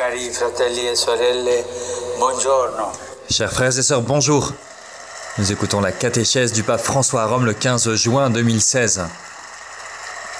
E. 0.00 1.62
Chers 3.28 3.52
frères 3.52 3.78
et 3.78 3.82
sœurs, 3.82 4.00
bonjour. 4.00 4.54
Nous 5.36 5.52
écoutons 5.52 5.82
la 5.82 5.92
catéchèse 5.92 6.52
du 6.52 6.62
pape 6.62 6.80
François 6.80 7.22
à 7.22 7.26
Rome 7.26 7.44
le 7.44 7.52
15 7.52 7.94
juin 7.96 8.30
2016. 8.30 9.02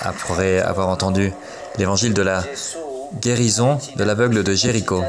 Après 0.01 0.61
avoir 0.61 0.89
entendu 0.89 1.35
l'évangile 1.77 2.15
de 2.15 2.23
la 2.23 2.43
guérison 3.21 3.79
de 3.97 4.05
l'aveugle 4.05 4.45
de 4.45 4.55
Jéricho, 4.55 5.05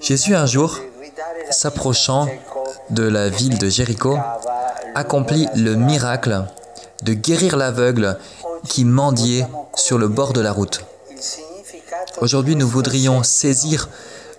Jésus 0.00 0.34
un 0.34 0.46
jour, 0.46 0.80
s'approchant 1.50 2.26
de 2.90 3.04
la 3.04 3.28
ville 3.28 3.58
de 3.58 3.68
Jéricho, 3.68 4.18
accomplit 4.96 5.46
le 5.54 5.76
miracle 5.76 6.44
de 7.02 7.12
guérir 7.12 7.56
l'aveugle 7.56 8.18
qui 8.68 8.84
mendiait 8.84 9.46
sur 9.76 9.96
le 9.96 10.08
bord 10.08 10.32
de 10.32 10.40
la 10.40 10.50
route. 10.50 10.84
Aujourd'hui, 12.20 12.54
nous 12.54 12.68
voudrions 12.68 13.22
saisir 13.22 13.88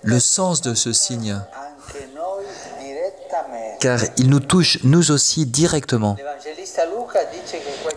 le 0.02 0.20
sens 0.20 0.60
de 0.60 0.74
ce 0.74 0.92
signe, 0.92 1.40
car 3.80 3.98
il 4.16 4.30
nous 4.30 4.40
touche 4.40 4.78
nous 4.84 5.10
aussi 5.10 5.46
directement. 5.46 6.16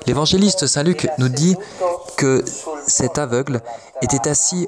L'évangéliste 0.07 0.65
Saint 0.65 0.83
Luc 0.83 1.07
nous 1.19 1.29
dit 1.29 1.55
que 2.17 2.43
cet 2.87 3.19
aveugle 3.19 3.61
était 4.01 4.27
assis 4.27 4.67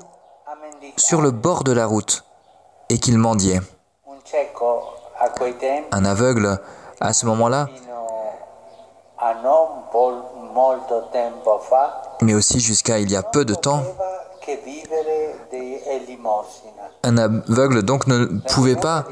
sur 0.98 1.22
le 1.22 1.32
bord 1.32 1.64
de 1.64 1.72
la 1.72 1.86
route 1.86 2.24
et 2.90 3.00
qu'il 3.00 3.18
mendiait. 3.18 3.62
Un 5.92 6.06
aveugle, 6.06 6.60
à 7.00 7.14
ce 7.14 7.26
moment-là, 7.26 7.68
mais 12.22 12.34
aussi 12.34 12.60
jusqu'à 12.60 13.00
il 13.00 13.12
y 13.12 13.16
a 13.16 13.24
peu 13.24 13.46
de 13.46 13.56
temps, 13.56 13.84
un 17.04 17.18
aveugle 17.18 17.84
donc 17.84 18.08
ne 18.08 18.26
pouvait 18.54 18.76
pas 18.76 19.06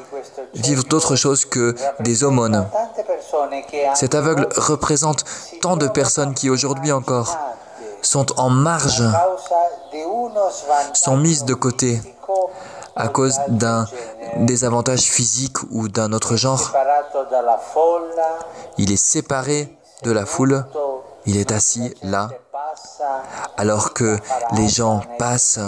vivre 0.54 0.84
d'autre 0.84 1.16
chose 1.16 1.46
que 1.46 1.76
des 2.00 2.24
aumônes. 2.24 2.66
Cet 3.94 4.16
aveugle 4.16 4.48
représente 4.56 5.24
tant 5.62 5.78
de 5.78 5.88
personnes 5.88 6.34
qui 6.34 6.50
aujourd'hui 6.50 6.92
encore 6.92 7.38
sont 8.02 8.40
en 8.40 8.50
marge, 8.50 9.04
sont 10.94 11.18
mises 11.18 11.46
de 11.46 11.54
côté 11.54 12.00
à 12.96 13.08
cause 13.10 13.38
d'un 13.48 13.86
désavantage 14.38 15.02
physique 15.02 15.58
ou 15.72 15.90
d'un 15.90 16.14
autre 16.14 16.36
genre. 16.36 16.72
Il 18.78 18.92
est 18.92 19.04
séparé 19.04 19.78
de 20.04 20.12
la 20.12 20.26
foule, 20.26 20.66
il 21.26 21.38
est 21.38 21.52
assis 21.52 21.94
là, 22.04 22.30
alors 23.58 23.94
que 23.94 24.18
les 24.54 24.68
gens 24.68 25.02
passent 25.18 25.60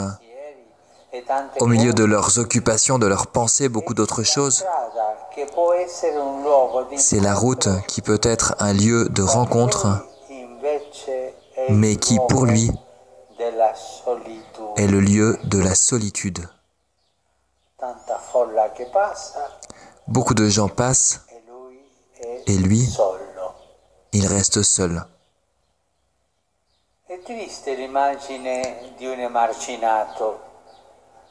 au 1.59 1.67
milieu 1.67 1.93
de 1.93 2.03
leurs 2.03 2.37
occupations, 2.39 2.99
de 2.99 3.07
leurs 3.07 3.27
pensées, 3.27 3.69
beaucoup 3.69 3.93
d'autres 3.93 4.23
choses. 4.23 4.65
C'est 6.97 7.19
la 7.19 7.33
route 7.33 7.69
qui 7.87 8.01
peut 8.01 8.19
être 8.23 8.55
un 8.59 8.73
lieu 8.73 9.09
de 9.09 9.21
rencontre, 9.21 9.87
mais 11.69 11.95
qui 11.95 12.19
pour 12.29 12.45
lui 12.45 12.71
est 14.77 14.87
le 14.87 14.99
lieu 14.99 15.37
de 15.43 15.59
la 15.59 15.75
solitude. 15.75 16.47
Beaucoup 20.07 20.33
de 20.33 20.47
gens 20.47 20.69
passent 20.69 21.21
et 22.47 22.57
lui, 22.57 22.87
il 24.13 24.25
reste 24.25 24.63
seul. 24.63 25.05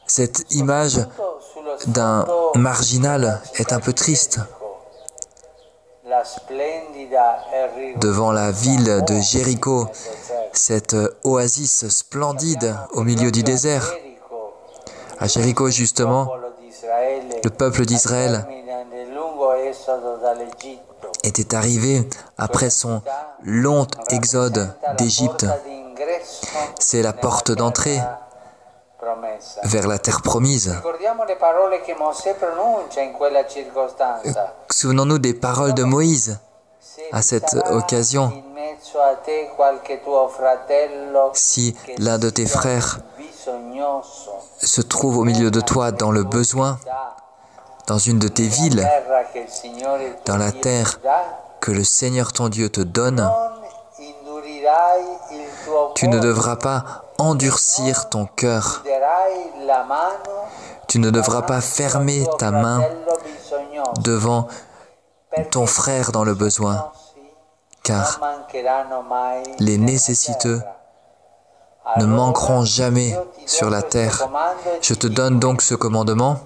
Cette 0.05 0.45
image 0.51 0.99
d'un 1.87 2.25
marginal 2.55 3.41
est 3.55 3.73
un 3.73 3.79
peu 3.79 3.93
triste. 3.93 4.39
Devant 7.97 8.31
la 8.31 8.51
ville 8.51 9.03
de 9.07 9.19
Jéricho, 9.19 9.87
cette 10.53 10.95
oasis 11.23 11.87
splendide 11.89 12.75
au 12.93 13.03
milieu 13.03 13.31
du 13.31 13.43
désert. 13.43 13.93
À 15.19 15.27
Jéricho, 15.27 15.69
justement, 15.69 16.31
le 17.43 17.49
peuple 17.49 17.85
d'Israël 17.85 18.45
était 21.23 21.55
arrivé 21.55 22.07
après 22.37 22.69
son 22.69 23.01
long 23.43 23.87
exode 24.09 24.73
d'Égypte. 24.97 25.45
C'est 26.79 27.01
la 27.01 27.13
porte 27.13 27.51
d'entrée 27.51 27.99
vers 29.63 29.87
la 29.87 29.99
terre 29.99 30.21
promise. 30.21 30.75
Souvenons-nous 34.71 35.19
des 35.19 35.33
paroles 35.33 35.73
de 35.73 35.83
Moïse 35.83 36.39
à 37.11 37.21
cette 37.21 37.55
occasion. 37.69 38.31
Si 41.33 41.75
l'un 41.97 42.17
de 42.17 42.29
tes 42.29 42.45
frères 42.45 42.99
se 44.59 44.81
trouve 44.81 45.17
au 45.17 45.23
milieu 45.23 45.51
de 45.51 45.61
toi 45.61 45.91
dans 45.91 46.11
le 46.11 46.23
besoin, 46.23 46.79
dans 47.87 47.97
une 47.97 48.19
de 48.19 48.27
tes 48.27 48.47
villes, 48.47 48.87
dans 50.25 50.37
la 50.37 50.51
terre 50.51 50.99
que 51.61 51.71
le 51.71 51.83
Seigneur 51.83 52.33
ton 52.33 52.49
Dieu 52.49 52.69
te 52.69 52.81
donne, 52.81 53.29
tu 55.95 56.07
ne 56.07 56.19
devras 56.19 56.55
pas 56.55 57.03
endurcir 57.17 58.09
ton 58.09 58.25
cœur. 58.25 58.83
Tu 60.87 60.99
ne 60.99 61.09
devras 61.09 61.41
pas 61.41 61.61
fermer 61.61 62.25
ta 62.37 62.51
main 62.51 62.81
devant 64.01 64.47
ton 65.51 65.65
frère 65.65 66.11
dans 66.11 66.23
le 66.23 66.33
besoin, 66.33 66.91
car 67.83 68.19
les 69.59 69.77
nécessiteux 69.77 70.61
ne 71.97 72.05
manqueront 72.05 72.63
jamais 72.63 73.17
sur 73.45 73.69
la 73.69 73.81
terre. 73.81 74.27
Je 74.81 74.93
te 74.93 75.07
donne 75.07 75.39
donc 75.39 75.61
ce 75.61 75.75
commandement. 75.75 76.37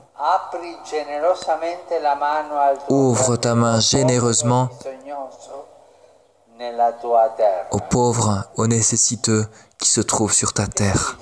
Ouvre 2.89 3.35
ta 3.37 3.55
main 3.55 3.79
généreusement 3.79 4.69
aux 7.71 7.79
pauvres, 7.79 8.43
aux 8.55 8.67
nécessiteux 8.67 9.45
qui 9.79 9.89
se 9.89 10.01
trouvent 10.01 10.33
sur 10.33 10.53
ta 10.53 10.67
terre. 10.67 11.17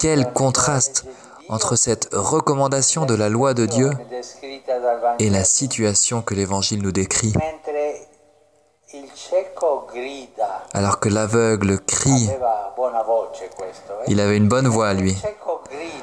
Quel 0.00 0.32
contraste 0.32 1.04
entre 1.48 1.76
cette 1.76 2.08
recommandation 2.12 3.06
de 3.06 3.14
la 3.14 3.28
loi 3.28 3.54
de 3.54 3.66
Dieu 3.66 3.90
et 5.18 5.30
la 5.30 5.44
situation 5.44 6.22
que 6.22 6.34
l'Évangile 6.34 6.82
nous 6.82 6.92
décrit. 6.92 7.32
Alors 10.74 11.00
que 11.00 11.08
l'aveugle 11.08 11.80
crie, 11.80 12.30
il 14.06 14.20
avait 14.20 14.36
une 14.36 14.48
bonne 14.48 14.68
voix 14.68 14.88
à 14.88 14.94
lui. 14.94 15.16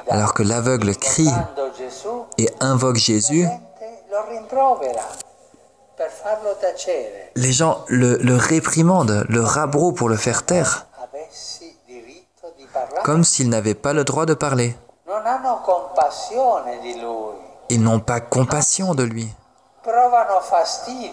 Alors 0.08 0.34
que 0.34 0.42
l'aveugle 0.42 0.94
crie 0.96 1.30
et 2.38 2.48
invoque 2.60 2.96
Jésus, 2.96 3.46
les 7.36 7.52
gens 7.52 7.84
le, 7.88 8.16
le 8.16 8.36
réprimandent, 8.36 9.24
le 9.28 9.40
rabro 9.40 9.92
pour 9.92 10.08
le 10.08 10.16
faire 10.16 10.44
taire, 10.44 10.86
comme 13.04 13.24
s'il 13.24 13.48
n'avait 13.48 13.74
pas 13.74 13.92
le 13.92 14.04
droit 14.04 14.26
de 14.26 14.34
parler. 14.34 14.76
Ils 17.70 17.82
n'ont 17.82 18.00
pas 18.00 18.20
compassion 18.20 18.94
de 18.94 19.04
lui. 19.04 19.28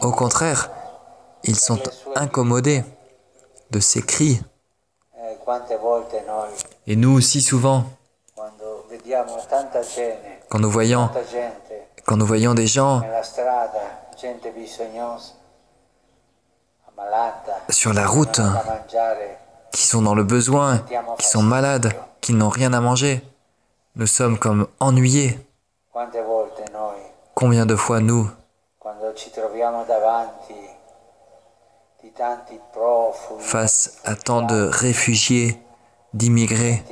Au 0.01 0.11
contraire, 0.11 0.71
ils 1.43 1.55
sont 1.59 1.79
incommodés 2.15 2.83
de 3.69 3.79
ses 3.79 4.01
cris. 4.01 4.41
Et 6.87 6.95
nous 6.95 7.17
aussi 7.17 7.41
souvent, 7.41 7.83
quand 10.49 10.59
nous 10.59 10.69
voyons, 10.69 11.09
quand 12.11 12.17
nous 12.17 12.25
voyons 12.25 12.53
des 12.53 12.67
gens 12.67 13.01
sur 17.69 17.93
la 17.93 18.05
route 18.05 18.41
qui 19.71 19.83
sont 19.83 20.01
dans 20.01 20.13
le 20.13 20.25
besoin, 20.25 20.83
qui 21.19 21.25
sont 21.25 21.41
malades, 21.41 21.93
qui 22.19 22.33
n'ont 22.33 22.49
rien 22.49 22.73
à 22.73 22.81
manger, 22.81 23.23
nous 23.95 24.07
sommes 24.07 24.37
comme 24.37 24.67
ennuyés. 24.81 25.39
Combien 27.33 27.65
de 27.65 27.77
fois 27.77 28.01
nous, 28.01 28.29
face 33.39 34.01
à 34.03 34.15
tant 34.17 34.41
de 34.41 34.69
réfugiés, 34.69 35.61
d'immigrés, 36.13 36.83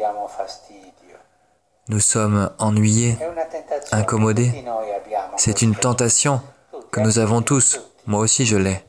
nous 1.90 2.00
sommes 2.00 2.52
ennuyés, 2.60 3.18
incommodés. 3.92 4.52
C'est 5.38 5.64
une 5.64 5.76
tentation 5.76 6.42
que 6.92 7.00
nous 7.00 7.18
avons 7.18 7.42
tous. 7.42 7.82
Moi 8.06 8.22
aussi, 8.22 8.46
je 8.46 8.58
l'ai. 8.58 8.84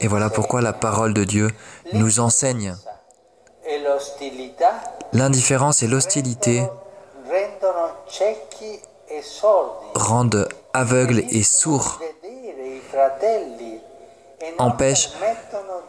Et 0.00 0.06
voilà 0.06 0.28
pourquoi 0.28 0.60
la 0.60 0.74
parole 0.74 1.14
de 1.14 1.24
Dieu 1.24 1.48
nous 1.94 2.20
enseigne. 2.20 2.76
L'indifférence 5.12 5.82
et 5.82 5.86
l'hostilité 5.86 6.62
rendent 9.94 10.48
aveugles 10.74 11.24
et 11.30 11.42
sourds, 11.42 12.00
empêchent 14.58 15.10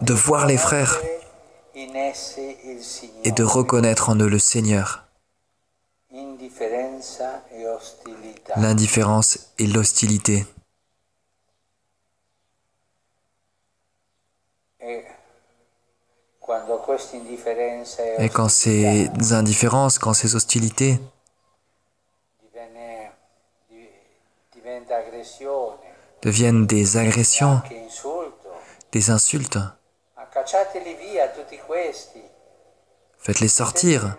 de 0.01 0.13
voir 0.13 0.45
les 0.45 0.57
frères 0.57 0.97
et 3.23 3.31
de 3.31 3.43
reconnaître 3.43 4.09
en 4.09 4.15
eux 4.15 4.27
le 4.27 4.39
Seigneur. 4.39 5.03
E. 6.11 6.17
L'indifférence 8.55 9.51
et 9.59 9.67
l'hostilité. 9.67 10.45
E 14.81 14.85
e 14.85 15.03
Et 18.19 18.29
quand 18.29 18.49
ces 18.49 19.09
indifférences, 19.31 19.99
quand 19.99 20.13
ces 20.13 20.35
hostilités 20.35 20.99
deviennent 26.23 26.65
des 26.65 26.97
agressions, 26.97 27.61
des 28.91 29.09
insultes, 29.11 29.59
faites-les 33.19 33.47
sortir. 33.47 34.15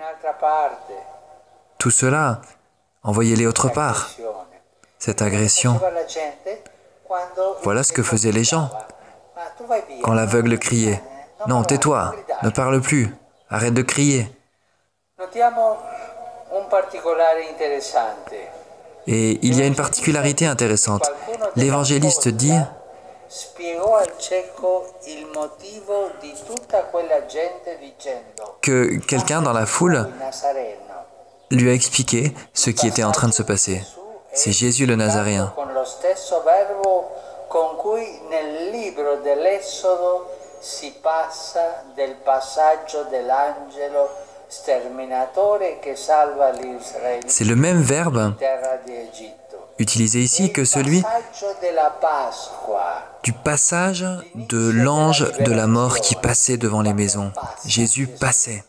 Tout 1.78 1.90
cela, 1.90 2.40
envoyez-les 3.02 3.46
autre 3.46 3.68
part. 3.68 4.10
Cette 4.98 5.22
agression, 5.22 5.80
Voilà 7.62 7.82
ce 7.82 7.92
que 7.92 8.02
faisaient 8.02 8.32
les 8.32 8.44
gens. 8.44 8.70
Quand 10.02 10.12
l'aveugle 10.12 10.58
criait 10.58 11.02
Non, 11.46 11.62
tais-toi, 11.62 12.14
ne 12.42 12.50
parle 12.50 12.80
plus, 12.80 13.14
arrête 13.48 13.74
de 13.74 13.82
crier. 13.82 14.30
Et 19.06 19.38
il 19.42 19.58
y 19.58 19.62
a 19.62 19.66
une 19.66 19.74
particularité 19.74 20.46
intéressante. 20.46 21.10
L'évangéliste 21.56 22.28
dit 22.28 22.58
Spiegò 23.30 23.96
al 23.96 24.16
cieco 24.16 24.94
il 25.04 25.26
motivo 25.34 26.10
di 26.18 26.34
tutta 26.46 26.84
quella 26.84 27.26
gente 27.26 27.76
dicendo 27.78 28.56
que 28.62 28.98
quelqu'un 29.06 29.42
dans 29.42 29.52
la 29.52 29.66
foule 29.66 30.10
lui 31.50 31.68
a 31.68 31.74
expliqué 31.74 32.32
ce 32.54 32.70
qui 32.70 32.88
était 32.88 33.04
en 33.04 33.12
train 33.12 33.28
de 33.28 33.34
se 33.34 33.42
passer. 33.42 33.82
C'est 34.32 34.52
Jésus 34.52 34.86
le 34.86 34.96
Nazaréen. 34.96 35.50
con 35.54 35.72
lo 35.74 35.84
stesso 35.84 36.42
verbo 36.42 37.10
con 37.48 37.76
cui 37.76 38.20
nel 38.30 38.70
libro 38.70 39.16
dell'Esodo 39.16 40.30
si 40.60 40.90
passa 41.02 41.84
del 41.94 42.14
passaggio 42.24 43.04
dell'angelo 43.10 44.08
sterminatore 44.48 45.78
che 45.80 45.96
salva 45.96 46.48
l'Israele 46.50 47.28
C'est 47.28 47.46
le 47.46 47.56
même 47.56 47.82
verbe. 47.82 48.34
Utilisé 49.78 50.20
ici 50.20 50.52
que 50.52 50.64
celui 50.64 51.02
du 53.22 53.32
passage 53.32 54.04
de 54.34 54.70
l'ange 54.70 55.32
de 55.40 55.52
la 55.52 55.66
mort 55.66 56.00
qui 56.00 56.14
passait 56.14 56.56
devant 56.56 56.82
les 56.82 56.92
maisons. 56.94 57.32
Jésus 57.64 58.06
passait. 58.06 58.64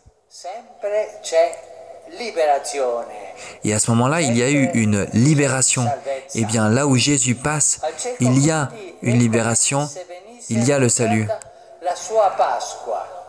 Et 3.63 3.73
à 3.73 3.79
ce 3.79 3.91
moment-là, 3.91 4.21
il 4.21 4.38
y 4.38 4.44
a 4.44 4.50
eu 4.50 4.69
une 4.73 5.06
libération. 5.13 5.85
Eh 6.35 6.45
bien, 6.45 6.69
là 6.69 6.88
où 6.88 6.95
Jésus 6.95 7.35
passe, 7.35 7.81
il 8.19 8.45
y 8.45 8.51
a 8.51 8.69
une 9.01 9.19
libération, 9.19 9.88
il 10.50 10.63
y 10.63 10.71
a 10.71 10.79
le 10.79 10.89
salut. 10.89 11.27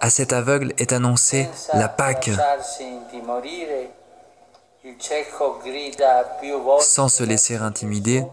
À 0.01 0.11
cet 0.11 0.33
aveugle 0.33 0.73
est 0.79 0.93
annoncée 0.93 1.49
la 1.75 1.89
Pâque. 1.89 2.31
Sans 6.81 7.09
se 7.09 7.23
laisser 7.25 7.57
intimider, 7.57 8.25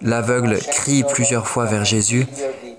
l'aveugle 0.00 0.58
crie 0.58 1.04
plusieurs 1.04 1.46
fois 1.46 1.66
vers 1.66 1.84
Jésus. 1.84 2.26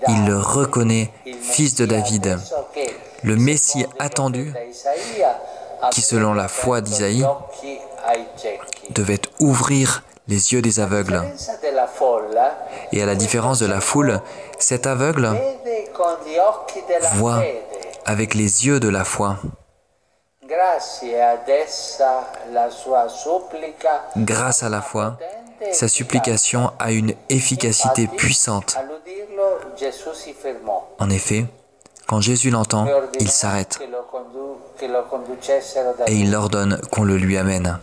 Il 0.08 0.26
le 0.26 0.38
reconnaît, 0.38 1.10
fils 1.40 1.74
de 1.74 1.86
David, 1.86 2.38
le 3.22 3.36
Messie 3.36 3.86
attendu, 3.98 4.52
qui 5.90 6.00
selon 6.00 6.34
la 6.34 6.48
foi 6.48 6.80
d'Isaïe 6.80 7.26
devait 8.90 9.20
ouvrir 9.38 10.02
les 10.28 10.52
yeux 10.52 10.62
des 10.62 10.80
aveugles. 10.80 11.22
Et 12.92 13.02
à 13.02 13.06
la 13.06 13.14
différence 13.14 13.58
de 13.58 13.66
la 13.66 13.80
foule, 13.80 14.20
cet 14.58 14.86
aveugle 14.86 15.30
voit 17.14 17.42
avec 18.04 18.34
les 18.34 18.66
yeux 18.66 18.80
de 18.80 18.88
la 18.88 19.04
foi. 19.04 19.38
Grâce 24.16 24.62
à 24.62 24.68
la 24.68 24.82
foi, 24.82 25.18
sa 25.72 25.88
supplication 25.88 26.70
a 26.78 26.92
une 26.92 27.14
efficacité 27.28 28.06
puissante. 28.06 28.76
En 30.98 31.10
effet, 31.10 31.44
quand 32.06 32.20
Jésus 32.20 32.50
l'entend, 32.50 32.86
il 33.20 33.30
s'arrête 33.30 33.80
et 36.06 36.14
il 36.14 36.34
ordonne 36.34 36.80
qu'on 36.90 37.04
le 37.04 37.16
lui 37.16 37.38
amène. 37.38 37.78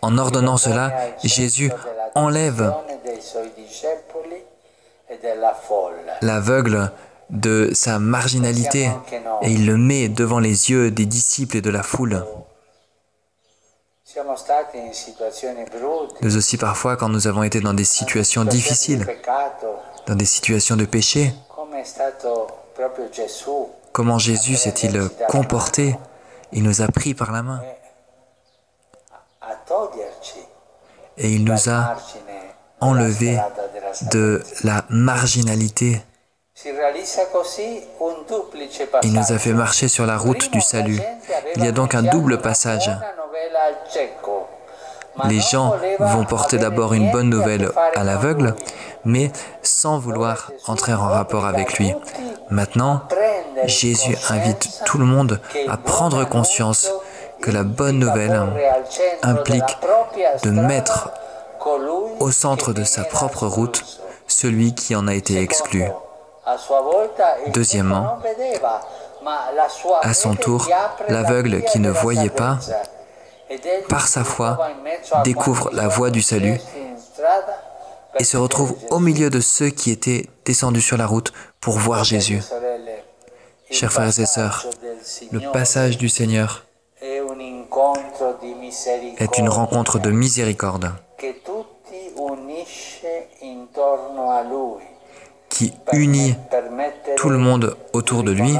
En 0.00 0.18
ordonnant 0.18 0.56
cela, 0.56 0.92
Jésus 1.22 1.70
enlève 2.14 2.72
l'aveugle 6.22 6.92
de 7.30 7.70
sa 7.74 7.98
marginalité 7.98 8.90
et 9.42 9.50
il 9.50 9.66
le 9.66 9.76
met 9.76 10.08
devant 10.08 10.38
les 10.38 10.70
yeux 10.70 10.90
des 10.90 11.06
disciples 11.06 11.56
et 11.58 11.60
de 11.60 11.70
la 11.70 11.82
foule. 11.82 12.24
Nous 16.22 16.36
aussi 16.36 16.56
parfois 16.56 16.96
quand 16.96 17.08
nous 17.08 17.26
avons 17.26 17.42
été 17.42 17.60
dans 17.60 17.74
des 17.74 17.84
situations 17.84 18.44
difficiles, 18.44 19.06
dans 20.06 20.14
des 20.14 20.24
situations 20.24 20.76
de 20.76 20.86
péché, 20.86 21.34
comment 23.92 24.18
Jésus 24.18 24.56
s'est-il 24.56 25.08
comporté 25.28 25.96
Il 26.52 26.62
nous 26.62 26.80
a 26.80 26.88
pris 26.88 27.14
par 27.14 27.32
la 27.32 27.42
main. 27.42 27.62
Toglierci 29.66 30.40
et 31.18 31.30
il 31.30 31.44
nous 31.44 31.68
a 31.68 31.96
salvezza. 32.80 33.48
de 34.12 34.42
la 34.64 34.84
marginalité. 34.90 36.02
Il 39.02 39.12
nous 39.12 39.32
a 39.32 39.38
fait 39.38 39.52
marcher 39.52 39.88
sur 39.88 40.06
la 40.06 40.18
route 40.18 40.50
du 40.50 40.60
salut. 40.60 41.00
Il 41.56 41.64
y 41.64 41.68
a 41.68 41.72
donc 41.72 41.94
un 41.94 42.02
double 42.02 42.38
passage. 42.38 42.90
Les 45.28 45.40
gens 45.40 45.74
vont 45.98 46.24
porter 46.24 46.58
d'abord 46.58 46.94
une 46.94 47.10
bonne 47.10 47.28
nouvelle 47.28 47.70
à 47.94 48.04
l'aveugle, 48.04 48.54
mais 49.04 49.30
sans 49.62 49.98
vouloir 49.98 50.52
entrer 50.66 50.94
en 50.94 51.08
rapport 51.08 51.46
avec 51.46 51.78
lui. 51.78 51.92
Maintenant, 52.50 53.02
Jésus 53.64 54.16
invite 54.28 54.82
tout 54.84 54.98
le 54.98 55.04
monde 55.04 55.40
à 55.68 55.76
prendre 55.76 56.24
conscience 56.28 56.88
que 57.40 57.50
la 57.50 57.62
bonne 57.62 57.98
nouvelle 57.98 58.40
implique 59.22 59.78
de 60.42 60.50
mettre 60.50 61.10
au 62.20 62.30
centre 62.30 62.72
de 62.72 62.84
sa 62.84 63.04
propre 63.04 63.46
route 63.46 63.84
celui 64.26 64.74
qui 64.74 64.94
en 64.94 65.08
a 65.08 65.14
été 65.14 65.40
exclu. 65.40 65.84
Deuxièmement, 67.48 68.18
à 70.02 70.14
son 70.14 70.34
tour, 70.34 70.68
l'aveugle 71.08 71.62
qui 71.64 71.78
ne 71.78 71.90
voyait 71.90 72.30
pas, 72.30 72.58
par 73.88 74.08
sa 74.08 74.24
foi, 74.24 74.58
découvre 75.24 75.70
la 75.72 75.88
voie 75.88 76.10
du 76.10 76.22
salut 76.22 76.60
et 78.18 78.24
se 78.24 78.36
retrouve 78.36 78.76
au 78.90 78.98
milieu 78.98 79.30
de 79.30 79.40
ceux 79.40 79.70
qui 79.70 79.90
étaient 79.90 80.28
descendus 80.44 80.80
sur 80.80 80.96
la 80.96 81.06
route 81.06 81.32
pour 81.60 81.78
voir 81.78 82.04
Jésus. 82.04 82.42
Chers 83.70 83.92
frères 83.92 84.18
et 84.18 84.26
sœurs, 84.26 84.66
le 85.30 85.52
passage 85.52 85.98
du 85.98 86.08
Seigneur 86.08 86.64
est 87.02 87.18
une 89.38 89.48
rencontre 89.48 89.98
de 89.98 90.10
miséricorde 90.10 90.92
qui 95.58 95.74
unit 95.92 96.36
tout 97.16 97.30
le 97.30 97.38
monde 97.38 97.76
autour 97.92 98.22
de 98.22 98.30
lui 98.30 98.56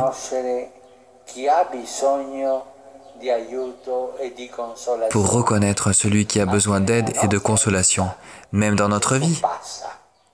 pour 5.11 5.31
reconnaître 5.31 5.93
celui 5.93 6.27
qui 6.27 6.41
a 6.41 6.47
besoin 6.47 6.81
d'aide 6.81 7.17
et 7.23 7.29
de 7.29 7.39
consolation, 7.39 8.11
même 8.51 8.75
dans 8.75 8.89
notre 8.89 9.15
vie. 9.15 9.41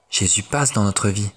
Jésus 0.09 0.41
passe 0.41 0.71
dans 0.73 0.83
notre 0.83 1.09
vie. 1.09 1.29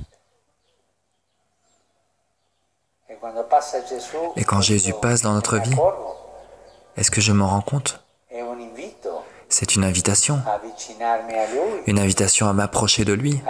Et 4.37 4.45
quand 4.45 4.63
Jésus 4.63 4.95
passe 4.95 5.21
dans 5.21 5.35
notre 5.35 5.59
vie, 5.59 5.77
est-ce 6.97 7.11
que 7.11 7.21
je 7.21 7.33
m'en 7.33 7.49
rends 7.49 7.61
compte? 7.61 8.03
C'est 9.51 9.75
une 9.75 9.85
invitation, 9.85 10.41
une 11.87 11.99
invitation 11.99 12.49
à 12.49 12.55
m'approcher 12.55 13.05
de 13.05 13.13
lui, 13.13 13.43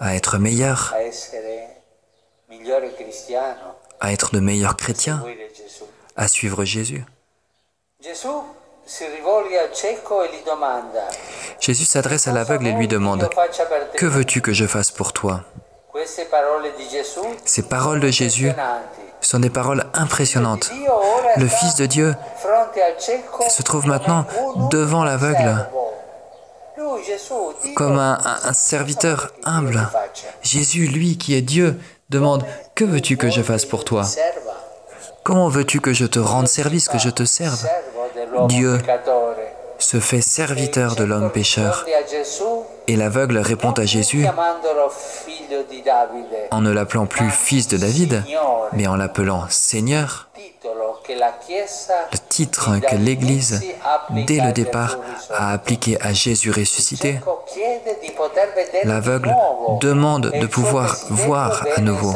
à 0.00 0.14
être 0.14 0.38
meilleur, 0.38 0.94
à 4.00 4.12
être 4.12 4.34
de 4.34 4.40
meilleurs 4.40 4.76
chrétiens, 4.76 5.24
à 6.16 6.28
suivre 6.28 6.64
Jésus. 6.64 7.04
Jésus 11.60 11.84
s'adresse 11.84 12.28
à 12.28 12.32
l'aveugle 12.32 12.66
et 12.66 12.72
lui 12.72 12.88
demande, 12.88 13.28
Que 13.96 14.06
veux-tu 14.06 14.40
que 14.40 14.52
je 14.52 14.66
fasse 14.66 14.90
pour 14.90 15.12
toi? 15.12 15.42
Ces 17.44 17.62
paroles 17.62 18.00
de 18.00 18.08
Jésus 18.08 18.52
sont 19.20 19.40
des 19.40 19.50
paroles 19.50 19.84
impressionnantes. 19.94 20.70
Le 21.36 21.48
Fils 21.48 21.74
de 21.74 21.86
Dieu 21.86 22.14
se 23.48 23.62
trouve 23.62 23.86
maintenant 23.86 24.24
devant 24.70 25.04
l'aveugle 25.04 25.66
comme 27.74 27.98
un, 27.98 28.18
serviteur 28.52 29.32
humble. 29.44 29.88
Jésus, 30.42 30.86
lui 30.86 31.18
qui 31.18 31.34
est 31.34 31.42
Dieu, 31.42 31.78
demande, 32.10 32.44
Que 32.74 32.84
veux-tu 32.84 33.16
que 33.16 33.30
je 33.30 33.42
fasse 33.42 33.64
pour 33.64 33.84
toi? 33.84 34.04
Comment 35.24 35.48
veux-tu 35.48 35.80
que 35.80 35.92
je 35.92 36.06
te 36.06 36.18
rende 36.18 36.48
service, 36.48 36.88
que 36.88 36.98
je 36.98 37.10
te 37.10 37.24
serve? 37.24 37.66
Dieu 38.48 38.78
se 39.78 40.00
fait 40.00 40.20
serviteur 40.20 40.96
de 40.96 41.04
l'homme 41.04 41.30
pécheur. 41.30 41.84
Et 42.86 42.96
l'aveugle 42.96 43.38
répond 43.38 43.72
à 43.72 43.84
Jésus 43.84 44.26
en 46.50 46.60
ne 46.60 46.70
l'appelant 46.70 47.06
plus 47.06 47.30
fils 47.30 47.68
de 47.68 47.76
David, 47.76 48.24
mais 48.72 48.86
en 48.86 48.96
l'appelant 48.96 49.44
Seigneur. 49.48 50.27
Le 51.08 52.18
titre 52.28 52.78
que 52.80 52.96
l'Église, 52.96 53.62
dès 54.26 54.40
le 54.40 54.52
départ, 54.52 54.96
a 55.30 55.52
appliqué 55.52 55.96
à 56.00 56.12
Jésus 56.12 56.50
ressuscité. 56.50 57.20
L'aveugle 58.84 59.34
demande 59.80 60.30
de 60.30 60.46
pouvoir 60.46 60.96
voir 61.10 61.64
à 61.76 61.80
nouveau 61.80 62.12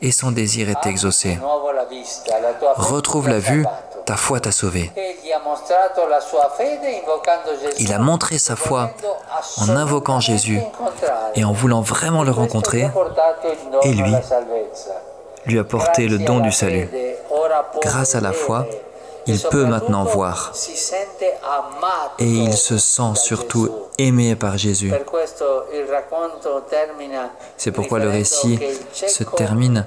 et 0.00 0.12
son 0.12 0.30
désir 0.30 0.68
est 0.68 0.86
exaucé. 0.86 1.38
Retrouve 2.76 3.28
la 3.28 3.38
vue, 3.38 3.64
ta 4.06 4.16
foi 4.16 4.40
t'a 4.40 4.52
sauvé. 4.52 4.90
Il 7.78 7.92
a 7.92 7.98
montré 7.98 8.38
sa 8.38 8.56
foi 8.56 8.90
en 9.58 9.68
invoquant 9.70 10.20
Jésus 10.20 10.60
et 11.34 11.44
en 11.44 11.52
voulant 11.52 11.80
vraiment 11.80 12.22
le 12.22 12.30
rencontrer 12.30 12.88
et 13.82 13.92
lui, 13.92 14.14
lui 15.46 15.58
apporter 15.58 16.06
le 16.08 16.18
don 16.18 16.40
du 16.40 16.52
salut. 16.52 16.88
Grâce 17.82 18.14
à 18.14 18.20
la 18.20 18.32
foi, 18.32 18.66
il 19.26 19.40
peut 19.40 19.64
maintenant 19.64 20.04
voir 20.04 20.52
et 22.18 22.24
il 22.24 22.56
se 22.56 22.78
sent 22.78 23.14
surtout 23.14 23.70
aimé 23.98 24.34
par 24.36 24.56
Jésus. 24.56 24.92
C'est 27.56 27.72
pourquoi 27.72 27.98
le 27.98 28.08
récit 28.08 28.58
se 28.92 29.24
termine 29.24 29.86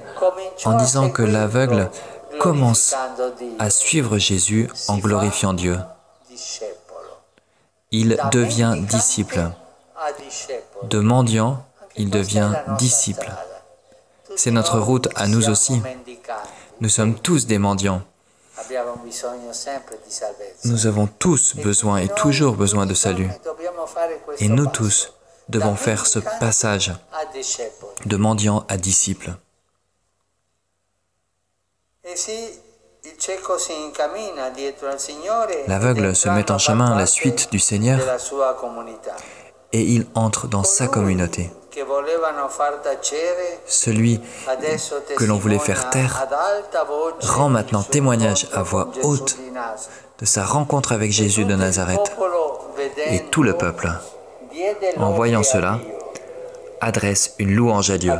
en 0.64 0.76
disant 0.76 1.10
que 1.10 1.22
l'aveugle 1.22 1.90
commence 2.38 2.94
à 3.58 3.70
suivre 3.70 4.18
Jésus 4.18 4.68
en 4.88 4.98
glorifiant 4.98 5.54
Dieu. 5.54 5.78
Il 7.90 8.16
devient 8.30 8.76
disciple. 8.78 9.50
De 10.84 10.98
mendiant, 10.98 11.64
il 11.96 12.10
devient 12.10 12.52
disciple. 12.78 13.30
C'est 14.36 14.50
notre 14.50 14.78
route 14.78 15.08
à 15.14 15.26
nous 15.26 15.50
aussi. 15.50 15.82
Nous 16.80 16.88
sommes 16.88 17.18
tous 17.18 17.46
des 17.46 17.58
mendiants. 17.58 18.02
Nous 20.64 20.86
avons 20.86 21.06
tous 21.06 21.56
besoin 21.56 21.98
et 21.98 22.08
toujours 22.08 22.54
besoin 22.54 22.86
de 22.86 22.94
salut. 22.94 23.28
Et 24.38 24.48
nous 24.48 24.66
tous 24.66 25.12
devons 25.48 25.76
faire 25.76 26.06
ce 26.06 26.18
passage 26.18 26.92
de 28.06 28.16
mendiant 28.16 28.64
à 28.68 28.76
disciple. 28.76 29.32
L'aveugle 35.66 36.14
se 36.14 36.28
met 36.28 36.50
en 36.50 36.58
chemin 36.58 36.92
à 36.92 36.98
la 36.98 37.06
suite 37.06 37.50
du 37.50 37.58
Seigneur 37.58 38.00
et 39.72 39.82
il 39.82 40.06
entre 40.14 40.46
dans 40.46 40.64
sa 40.64 40.86
communauté. 40.86 41.50
Celui 43.66 44.20
que 45.16 45.24
l'on 45.24 45.38
voulait 45.38 45.58
faire 45.58 45.90
taire 45.90 46.26
rend 47.20 47.48
maintenant 47.48 47.82
témoignage 47.82 48.48
à 48.52 48.62
voix 48.62 48.88
haute 49.02 49.38
de 50.18 50.24
sa 50.26 50.44
rencontre 50.44 50.92
avec 50.92 51.10
Jésus 51.10 51.44
de 51.44 51.54
Nazareth. 51.54 52.12
Et 53.10 53.20
tout 53.30 53.42
le 53.42 53.54
peuple, 53.54 53.90
en 54.96 55.12
voyant 55.12 55.42
cela, 55.42 55.78
adresse 56.80 57.34
une 57.38 57.54
louange 57.54 57.90
à 57.90 57.98
Dieu. 57.98 58.12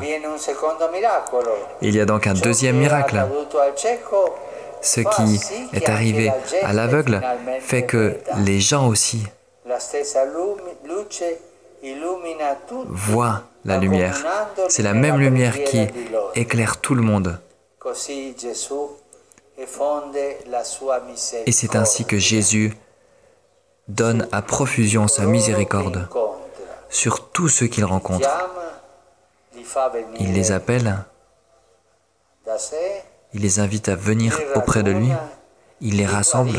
Il 1.83 1.97
y 1.97 2.01
a 2.01 2.05
donc 2.05 2.27
un 2.27 2.35
deuxième 2.35 2.77
miracle. 2.77 3.27
Ce 4.81 5.01
qui 5.01 5.41
est 5.73 5.89
arrivé 5.89 6.33
à 6.63 6.73
l'aveugle 6.73 7.21
fait 7.61 7.85
que 7.85 8.19
les 8.45 8.61
gens 8.61 8.89
aussi 8.89 9.23
voient 12.89 13.43
la 13.65 13.79
lumière. 13.79 14.17
C'est 14.69 14.83
la 14.83 14.95
même 14.95 15.19
lumière 15.19 15.65
qui 15.65 15.87
éclaire 16.35 16.81
tout 16.81 16.95
le 16.95 17.03
monde. 17.03 17.39
Et 21.47 21.53
c'est 21.53 21.77
ainsi 21.77 22.05
que 22.05 22.19
Jésus 22.19 22.73
donne 23.89 24.29
à 24.33 24.43
profusion 24.43 25.09
sa 25.09 25.25
miséricorde 25.27 26.09
sur 26.89 27.31
tous 27.31 27.49
ceux 27.49 27.67
qu'il 27.67 27.85
rencontre. 27.85 28.29
Il 30.19 30.33
les 30.33 30.53
appelle, 30.53 31.05
il 33.35 33.43
les 33.43 33.61
invite 33.61 33.89
à 33.89 33.97
venir 33.97 34.39
auprès 34.55 34.83
de 34.83 34.91
lui, 34.91 35.11
il 35.81 35.97
les 35.97 36.07
rassemble, 36.07 36.59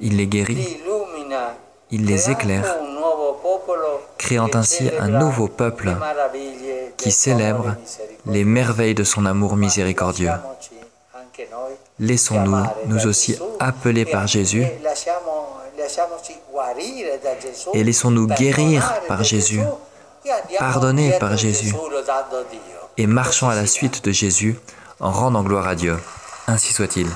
il 0.00 0.16
les 0.16 0.26
guérit, 0.26 0.80
il 1.90 2.06
les 2.06 2.30
éclaire, 2.30 2.76
créant 4.18 4.50
ainsi 4.54 4.90
un 4.98 5.08
nouveau 5.08 5.48
peuple 5.48 5.94
qui 6.96 7.10
célèbre 7.10 7.76
les 8.26 8.44
merveilles 8.44 8.94
de 8.94 9.04
son 9.04 9.26
amour 9.26 9.56
miséricordieux. 9.56 10.32
Laissons-nous, 11.98 12.64
nous 12.86 13.06
aussi, 13.06 13.38
appeler 13.60 14.04
par 14.04 14.26
Jésus 14.26 14.64
et 17.74 17.84
laissons-nous 17.84 18.26
guérir 18.28 18.94
par 19.08 19.22
Jésus, 19.22 19.60
pardonner 20.58 21.18
par 21.18 21.36
Jésus, 21.36 21.74
et 22.96 23.06
marchons 23.06 23.48
à 23.48 23.54
la 23.54 23.66
suite 23.66 24.04
de 24.04 24.12
Jésus 24.12 24.58
en 25.00 25.10
rendant 25.10 25.42
gloire 25.42 25.66
à 25.66 25.74
Dieu. 25.74 25.96
Ainsi 26.46 26.72
soit-il. 26.72 27.08